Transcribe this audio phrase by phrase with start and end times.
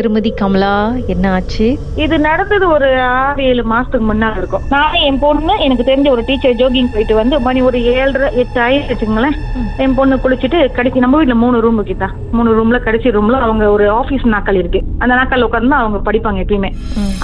[0.00, 0.74] திருமதி கமலா
[1.12, 1.66] என்ன ஆச்சு?
[2.04, 4.62] இது நடந்தது ஒரு ஆறு ஏழு மாசத்துக்கு முன்னாடி இருக்கும்.
[4.74, 8.88] நானும் என் பொண்ணு எனக்கு தெரிஞ்ச ஒரு டீச்சர் ஜோகிங் போயிட்டு வந்து மணி ஒரு ஏழரை எட்டு ஆயிரம்
[8.90, 9.36] வச்சுங்களேன்
[9.84, 12.08] என் பொண்ணு குளிச்சுட்டு கடைசி நம்ம வீட்டுல மூணு ரூம் கிட்ட.
[12.36, 14.82] மூணு ரூம்ல கடைசி ரூம்ல அவங்க ஒரு ஆபீஸ் நாக்காளி இருக்கு.
[14.98, 16.70] அந்த நாக்காளி உட்காந்து அவங்க படிப்பாங்க எப்பயுமே.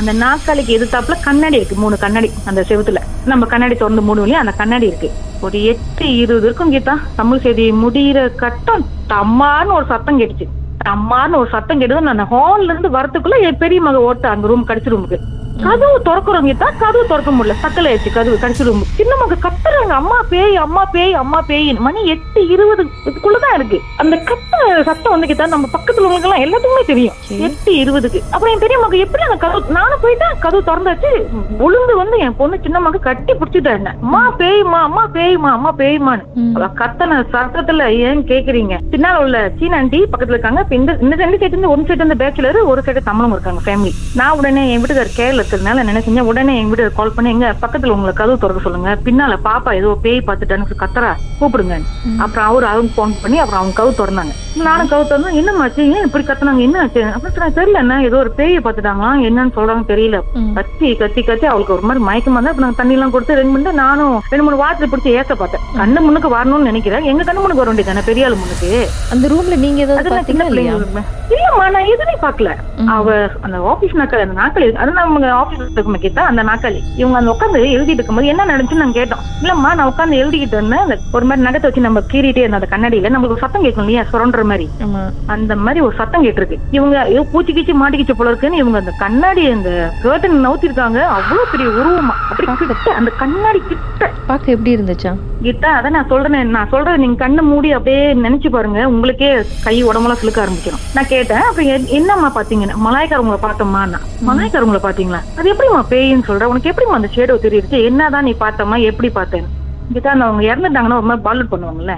[0.00, 3.02] அந்த நாக்காளிக்கு எதிர்த்தாப்புல கண்ணாடி இருக்கு மூணு கண்ணாடி அந்த செவுத்துல.
[3.32, 5.10] நம்ம கண்ணாடி திறந்து மூடுவோம் அந்த கண்ணாடி இருக்கு.
[5.44, 6.96] ஒரு எட்டு இருபது இருக்கும் கீதா.
[7.20, 10.48] தமிழ் செய்தி முடியிற கட்டம் தம்மான்னு ஒரு சத்தம் கேட்டுச்சு.
[10.90, 14.90] அம்மான்னு ஒரு சத்தம் கேட்டது நான் ஹால்ல இருந்து வரதுக்குள்ள என் பெரிய மக ஓட்ட அங்க ரூம் கடிச்ச
[14.90, 15.18] ரூமுக்கு
[15.64, 17.54] கதவு திறக்கிறோம் கீதா கதவு திறக்க முடியல.
[17.62, 22.00] சத்தல ஆயிடுச்சு கதவு கடிச்சு ரூம் சின்ன மக கத்துறாங்க அம்மா பேய் அம்மா பேய் அம்மா பேயின்னு மணி
[22.14, 23.78] எட்டு இருபது இதுக்குள்ளதான் இருக்கு.
[24.02, 24.50] அந்த கத்த
[24.88, 27.16] சத்தம் வந்து கீதா நம்ம பக்கத்துல உள்ளவங்க எல்லாம் எல்லாத்துக்குமே தெரியும்.
[27.46, 28.20] எட்டு இருபதுக்கு.
[28.32, 31.12] அப்புறம் என் பெரிய மக எப்படி அந்த கதவு நானும் போயிட்டேன் கதவு திறந்தாச்சு.
[31.66, 33.94] உளுந்து வந்து என் பொண்ணு சின்ன மக கட்டி பிடிச்சிட்டா என்ன?
[34.04, 38.74] அம்மா பேய்மா அம்மா பேய்மா அம்மா பேய்மான்னு கத்தன சத்தத்துல ஏன் கேக்குறீங்க?
[38.92, 40.60] பின்னால உள்ள சீன ஆண்டி பக்கத்துல இருக்காங்க.
[40.80, 44.36] இந்த இந்த ரெண்டு சைடு இருந்து ஒரு சைடு வந்து பேச்சுலர் ஒரு சைடு தமிழும் இருக்காங்க ஃபேமிலி நான்
[44.40, 46.28] உடனே என் வீட்டுக்கார் கேரள இருக்கிறதுனால என்ன செஞ்சேன்?
[46.32, 48.90] உடனே என் வீட்டுக்கு கால் பண்ணி எங்க பக்கத்துல உங்களை கதவு திறக்க சொல்லுங்க.
[49.06, 51.12] பின்னால பாப்பா ஏதோ பேய் பார்த்துட்டான்னு கத்துறா.
[51.40, 51.76] கூப்பிடுங்க.
[52.24, 54.34] அப்புறம் அவரு அவங்க போன் பண்ணி அப்புறம் அவங்க கவு திறந்தாங்க.
[54.66, 56.62] நானும் கவு திறந்தா என்னமாச்சு ஏன் இப்படி கத்துனாங்க?
[56.68, 57.02] என்ன ஆச்சு?
[57.16, 59.10] அப்புறம் தெரியல என்ன ஏதோ ஒரு பேயை பார்த்துட்டாங்களா?
[59.28, 60.18] என்னன்னு சொல்றாங்க தெரியல.
[60.58, 64.16] கத்தி கத்தி கத்தி அவளுக்கு ஒரு மாதிரி மயக்கமா இருந்தா நாங்க தண்ணி எல்லாம் கொடுத்து ரெண்டு மணி நானும்
[64.32, 65.64] ரெண்டு மூணு வாரத்துல பிடிச்சி ஏச பார்த்தேன்.
[65.80, 67.06] கண்ணு முன்னுக்கு வரணும்னு நினைக்கிறேன்.
[67.12, 68.72] எங்க கண்ணு முன்னுக்கு வர வேண்டியதானே பெரிய ஆளு முன்னுக்கு.
[69.14, 70.20] அந்த ரூம்ல நீங்க ஏதாவது
[71.34, 72.50] இல்லம்மா நான் எதுவுமே பாக்கல
[72.94, 77.32] அவ அந்த ஆபீஸ் நாக்காளி அந்த நாக்காளி அது நம்ம ஆபீஸ் இருக்குமே கேட்டா அந்த நாக்காளி இவங்க அந்த
[77.34, 79.22] உட்காந்து எழுதிட்டு இருக்கும்போது என்ன நடந்துச்சுன்னு நாங்க கேட்டோம்.
[79.42, 80.82] இல்லம்மா நான் உட்காந்து எழுதிக்கிட்டு இருந்தேன்.
[80.84, 84.04] அந்த ஒரு மாதிரி நகத்தை வச்சு நம்ம கீறிட்டே இருந்த அந்த கண்ணாடியில நம்மளுக்கு சத்தம் கேட்கும் இல்லையா?
[84.12, 84.66] சுரண்டுற மாதிரி.
[85.34, 86.58] அந்த மாதிரி ஒரு சத்தம் கேட்டிருக்கு.
[86.78, 89.70] இவங்க பூச்சி கீச்சி மாட்டிக்கிச்சு போல இருக்குன்னு இவங்க அந்த கண்ணாடி அந்த
[90.04, 91.00] கேர்டன் நவுத்திருக்காங்க.
[91.16, 92.16] அவ்வளவு பெரிய உருவமா.
[92.32, 94.08] அப்படி கிட்ட அந்த கண்ணாடி கிட்ட.
[94.28, 95.12] பார்க்க எப்படி இருந்துச்சா?
[95.46, 98.80] கிட்ட அதான் நான் சொல்றேன் நான் சொல்றேன் நீங்க கண்ணை மூடி அப்படியே நினைச்சு பாருங்க.
[98.92, 99.30] உங்களுக்கே
[99.66, 105.52] கை உடம்பெல்லாம் சிலுக்க ஆரம்பிச்சிடும் நான் கேட்டேன் அப்புறம் என்னம்மா பாத்தீங்கன்னு மலாய்க்காரவங்களை பார்த்தோம்மா நான் மலாய்க்காரவங்களை பாத்தீங்களா அது
[105.54, 106.50] எப்படிம்மா பேயின்னு சொல்ற?
[106.52, 107.82] உனக்கு எப்படிம்மா அந்த ஷேடோ தெரியுது?
[107.90, 109.48] என்னதான் நீ பார்த்தம்மா எப்படி பார்த்தேன்
[109.94, 111.94] கிட்ட அவங்க இறந்துட்டாங்கன்னா ஒரு மாதிரி பாலட் பண்ணுவாங்கல்ல?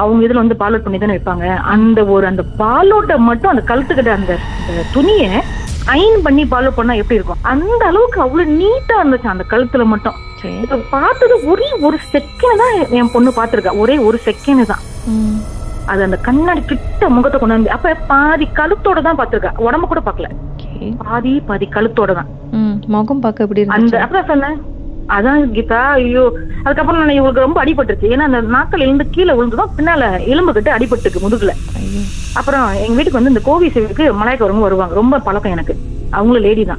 [0.00, 1.46] அவங்க இதுல வந்து பாலோட் பண்ணி தானே வைப்பாங்க.
[1.74, 4.34] அந்த ஒரு அந்த பாலோட்டை மட்டும் அந்த கழுத்துக்கிட்ட அந்த
[4.94, 5.30] துணியை
[5.90, 7.40] அயன் பண்ணி பாலோட் பண்ணா எப்படி இருக்கும்?
[7.52, 10.18] அந்த அளவுக்கு அவ்வளவு நீட்டா இருந்துச்சு அந்த கழுத்துல மட்டும்.
[10.92, 14.82] பார்த்தது ஒரே ஒரு செகண்ட் தான் என் பொண்ணு பாத்துருக்கா ஒரே ஒரு செகண்ட் தான்.
[15.86, 20.28] அது அந்த கண்ணாடி கிட்ட முகத்தை கொண்டு வந்து அப்ப பாதி கழுத்தோட தான் பாத்துருக்கா உடம்பு கூட பாக்கல
[21.02, 22.30] பாதி பாதி கழுத்தோட தான்.
[22.94, 24.58] முகம் பார்க்க எப்படி அந்த அப்புறம் சொன்னேன்
[25.08, 26.32] அதான் கீதா ஐயோ.
[26.64, 28.10] அதுக்கப்புறம் நான் இவளுக்கு ரொம்ப அடிபட்டுருச்சு.
[28.12, 31.50] ஏன்னா அந்த நாக்கள் இருந்து கீழே விழுந்துதான் பின்னால எலும்பு கிட்ட அடிபட்டுருக்கு முதுகுல.
[32.34, 34.94] அப்புறம் எங்க வீட்டுக்கு வந்து இந்த கோவி சேவைக்கு மலாய்க்காரங்க வருவாங்க.
[34.94, 35.74] ரொம்ப பழக்கம் எனக்கு.
[36.10, 36.78] அவங்களும் லேடி தான்.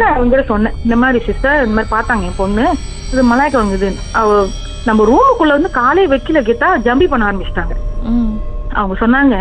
[0.00, 0.74] நான் அவங்க சொன்னேன்.
[0.84, 2.64] இந்த மாதிரி சிஸ்டர் இந்த மாதிரி பார்த்தாங்க என் பொண்ணு.
[3.12, 4.46] இது மலாய்க்காரங்க இது அவ
[4.86, 7.74] நம்ம ரூமுக்குள்ள வந்து காலே வைக்கல கேட்டா ஜம்பி பண்ண ஆரம்பிச்சிட்டாங்க.
[8.78, 9.36] அவங்க சொன்னாங்க.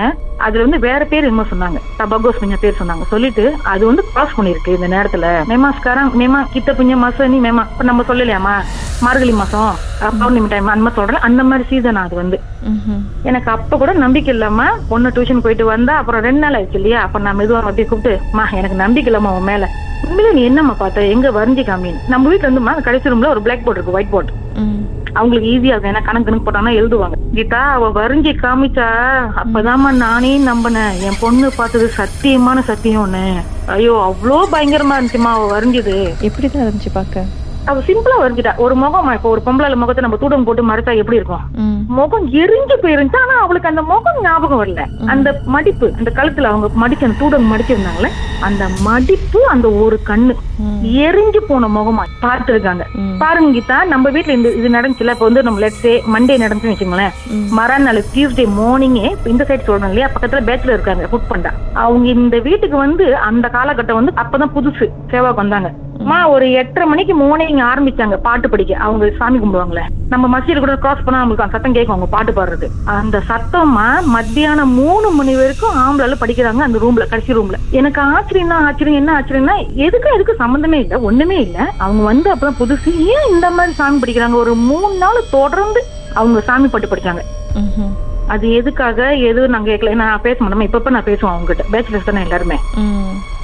[0.45, 1.79] அதுல வந்து வேற பேர் என்னமோ சொன்னாங்க.
[1.99, 3.05] டபகோஸ் பிஞ்ச பேர் சொன்னாங்க.
[3.13, 5.25] சொல்லிட்டு அது வந்து கிராஸ் பண்ணிருக்கு இந்த நேரத்துல.
[5.49, 8.53] மேமாஸ்காரன் மேமா கிட்ட பிஞ்ச மாசம் நீ மேமா இப்ப நம்ம சொல்லலையாமா
[9.05, 9.69] மார்கழி மாசம்
[10.21, 12.37] பௌர்ணமி டைம் அந்த மாதிரி சொல்றேன் அந்த மாதிரி சீசன் அது வந்து.
[13.29, 17.01] எனக்கு அப்ப கூட நம்பிக்கை இல்லாம பொண்ணு டியூஷன் போயிட்டு வந்தா அப்புறம் ரெண்டு நாள் ஆயிடுச்சு இல்லையா?
[17.07, 19.67] அப்ப நான் மெதுவா அப்படியே கூப்பிட்டு மா எனக்கு நம்பிக்கை இல்லாம உன் மேல.
[20.07, 21.05] உண்மையில நீ என்னம்மா பார்த்த?
[21.15, 24.31] எங்க வரைஞ்சி காமின்னு நம்ம வீட்டுல இருந்துமா கடைசி ரூம்ல ஒரு பிளாக் போர்டு இருக்கு ஒயிட் போர்டு
[25.19, 25.93] அவங்களுக்கு ஈஸியா இருக்கும்.
[25.93, 27.17] ஏன்னா கணக்கு கணக்கு போட்டாங்கன்னா எழுதுவாங்க.
[27.37, 28.87] கீதா அவ வரைஞ்சி காமிச்சா
[29.41, 30.95] அப்பதாம்மா நானே நம்பினேன்.
[31.07, 33.25] என் பொண்ணு பார்த்தது சத்தியமான சத்தியம்னு
[33.75, 35.97] ஐயோ அவ்வளோ பயங்கரமா இருந்துச்சுமா அவ வரைஞ்சது.
[36.29, 37.25] எப்படிதான் இருந்துச்சு பார்க்க?
[37.69, 38.51] அவ சிம்பிளா வரைஞ்சிட்டா.
[38.65, 41.43] ஒரு முகம் இப்போ ஒரு பொம்பளை முகத்தை நம்ம தூடம் போட்டு மறைச்சா எப்படி இருக்கும்?
[41.97, 43.21] முகம் எரிஞ்சு போயிருந்துச்சு.
[43.25, 44.83] ஆனா அவளுக்கு அந்த முகம் ஞாபகம் வரல.
[45.13, 50.77] அந்த மடிப்பு அந்த கழுத்துல அவங்க மடிச்சு அந்த தூடம் மடிச்சிருந்தாங்களே அந்த மடிப்பு அந்த ஒரு கண்ணு ம்.
[51.01, 52.83] எரிஞ்சு போன முகமா பார்த்திருக்காங்க.
[52.99, 53.15] ம்.
[53.19, 57.45] பாருங்க கீதா நம்ம வீட்ல இந்த இது நடந்துச்சுல இப்ப வந்து நம்ம லெட்ஸே மண்டே நடந்துச்சுன்னு வச்சுங்களேன் ம்.
[57.51, 61.51] மறுநாள் டியூஸ்டே மார்னிங்கே இந்த சைடு சொல்றோம் இல்லையா பக்கத்துல பேச்சுலர் இருக்காங்க ஃபுட் பண்ணா
[61.83, 65.69] அவங்க இந்த வீட்டுக்கு வந்து அந்த காலகட்டம் வந்து அப்பதான் புதுசு சேவாக்கு வந்தாங்க.
[66.01, 68.73] அம்மா ஒரு எட்டரை மணிக்கு மார்னிங் ஆரம்பிச்சாங்க பாட்டு படிக்க.
[68.79, 69.81] அவங்க சாமி கும்பிடுவாங்களே.
[70.09, 72.67] நம்ம மசீடு கூட கிராஸ் பண்ணா அந்த சத்தம் கேட்கும் அவங்க பாட்டு பாடுறது.
[72.93, 73.83] அந்த சத்தமா
[74.13, 79.11] மத்தியானம் மூணு மணி வரைக்கும் ஆம்பளால படிக்கிறாங்க அந்த ரூம்ல கடைசி ரூம்ல எனக்கு ஆச்சரியம் தான் ஆச்சரியம் என்ன
[79.17, 79.55] ஆச்சரியம்னா
[79.85, 81.57] எதுக்கு எதுக்கு சம்மந்தமே இல்ல ஒண்ணுமே இல்ல.
[81.77, 82.91] அவங்க வந்து அப்பதான் புதுசு.
[83.13, 84.33] ஏன் இந்த மாதிரி சாமி படிக்கிறாங்க?
[84.33, 85.81] ஒரு மூணு நாள் தொடர்ந்து
[86.13, 87.23] அவங்க சாமி பாட்டு படிச்சாங்க.
[88.27, 89.93] அது எதுக்காக எது நாங்க கேட்கல.
[89.93, 92.57] நான் பேச மாட்டோம் இப்ப நான் பேசுவோம் அவங்க கிட்ட பேச்சுலர்ஸ் தானே எல்லாருமே.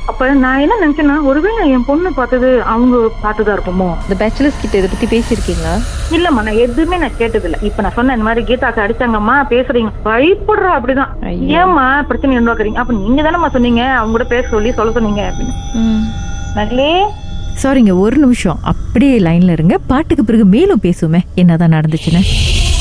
[0.08, 3.96] அப்ப நான் என்ன நினைச்சேன்னா ஒருவேளை என் பொண்ணு பார்த்தது அவங்க பார்த்ததா இருக்குமோ?
[4.02, 5.74] இந்த பேச்சுலர்ஸ் கிட்ட இதை பத்தி பேசியிருக்கீங்களா?
[6.12, 9.92] இல்லம்மா நான் எதுவுமே நான் கேட்டது இல்ல இப்ப நான் சொன்னேன் இந்த மாதிரி கீதாக்கு அடிச்சாங்கம்மா பேசுறீங்க.
[10.06, 11.38] பயப்படுறா அப்படிதான்.
[11.48, 13.84] ஏம்மா பிரச்சனை உண்டாக்குறீங்க அப்ப நீங்க தானேம்மா சொன்னீங்க.
[13.84, 15.54] அவங்க கூட பேச சொல்லி சொல்ல சொன்னீங்க அப்படின்னு.
[15.74, 16.04] ம்.
[16.56, 17.04] நகலே
[17.64, 18.60] சாரிங்க ஒரு நிமிஷம்.
[18.62, 19.78] அப்படியே லைன்ல இருங்க.
[19.78, 21.20] பாட்டுக்கு பிறகு மேலும் பேசுவோமே.
[21.36, 22.22] என்னதான் நடந்துச்சுன்னு.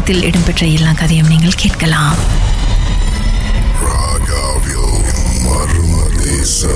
[0.00, 2.16] தேசத்தில் இடம்பெற்ற எல்லா கதையும் நீங்கள் கேட்கலாம்.
[3.86, 5.00] Ragaville
[5.44, 6.72] Marmadesa